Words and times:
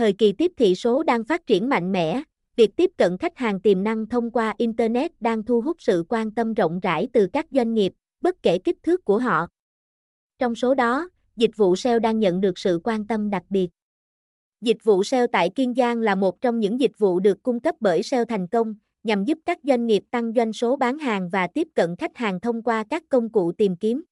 Thời 0.00 0.12
kỳ 0.12 0.32
tiếp 0.32 0.52
thị 0.56 0.74
số 0.74 1.02
đang 1.02 1.24
phát 1.24 1.46
triển 1.46 1.68
mạnh 1.68 1.92
mẽ, 1.92 2.22
việc 2.56 2.76
tiếp 2.76 2.90
cận 2.96 3.18
khách 3.18 3.36
hàng 3.36 3.60
tiềm 3.60 3.84
năng 3.84 4.06
thông 4.06 4.30
qua 4.30 4.54
Internet 4.58 5.20
đang 5.20 5.42
thu 5.42 5.60
hút 5.60 5.76
sự 5.80 6.04
quan 6.08 6.30
tâm 6.30 6.54
rộng 6.54 6.80
rãi 6.80 7.08
từ 7.12 7.26
các 7.32 7.46
doanh 7.50 7.74
nghiệp, 7.74 7.92
bất 8.20 8.42
kể 8.42 8.58
kích 8.58 8.82
thước 8.82 9.04
của 9.04 9.18
họ. 9.18 9.46
Trong 10.38 10.54
số 10.54 10.74
đó, 10.74 11.08
dịch 11.36 11.50
vụ 11.56 11.76
SEO 11.76 11.98
đang 11.98 12.18
nhận 12.18 12.40
được 12.40 12.58
sự 12.58 12.80
quan 12.84 13.06
tâm 13.06 13.30
đặc 13.30 13.42
biệt. 13.50 13.68
Dịch 14.60 14.84
vụ 14.84 15.04
SEO 15.04 15.26
tại 15.26 15.50
Kiên 15.50 15.74
Giang 15.74 16.00
là 16.00 16.14
một 16.14 16.40
trong 16.40 16.60
những 16.60 16.80
dịch 16.80 16.98
vụ 16.98 17.20
được 17.20 17.42
cung 17.42 17.60
cấp 17.60 17.74
bởi 17.80 18.02
SEO 18.02 18.24
thành 18.24 18.46
công, 18.46 18.74
nhằm 19.02 19.24
giúp 19.24 19.38
các 19.46 19.58
doanh 19.62 19.86
nghiệp 19.86 20.02
tăng 20.10 20.32
doanh 20.36 20.52
số 20.52 20.76
bán 20.76 20.98
hàng 20.98 21.28
và 21.28 21.46
tiếp 21.46 21.68
cận 21.74 21.96
khách 21.96 22.16
hàng 22.16 22.40
thông 22.40 22.62
qua 22.62 22.84
các 22.90 23.02
công 23.08 23.32
cụ 23.32 23.52
tìm 23.52 23.76
kiếm. 23.76 24.02